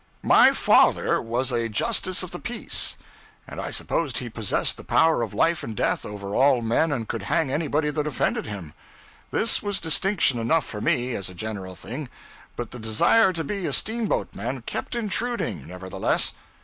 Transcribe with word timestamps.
My 0.23 0.51
father 0.51 1.21
was 1.21 1.51
a 1.51 1.69
justice 1.69 2.23
of 2.23 2.31
the 2.31 2.39
peace, 2.39 2.97
and 3.47 3.61
I 3.61 3.69
supposed 3.69 4.17
he 4.17 4.31
possessed 4.31 4.77
the 4.77 4.83
power 4.83 5.21
of 5.21 5.31
life 5.35 5.61
and 5.61 5.75
death 5.75 6.05
over 6.05 6.33
all 6.35 6.63
men 6.63 6.91
and 6.91 7.07
could 7.07 7.21
hang 7.29 7.51
anybody 7.51 7.91
that 7.91 8.07
offended 8.07 8.47
him. 8.47 8.73
This 9.29 9.61
was 9.61 9.79
distinction 9.79 10.39
enough 10.39 10.65
for 10.65 10.81
me 10.81 11.13
as 11.13 11.29
a 11.29 11.35
general 11.35 11.75
thing; 11.75 12.09
but 12.55 12.71
the 12.71 12.79
desire 12.79 13.31
to 13.33 13.43
be 13.43 13.67
a 13.67 13.71
steamboatman 13.71 14.65
kept 14.65 14.95
intruding, 14.95 15.67
nevertheless. 15.67 16.33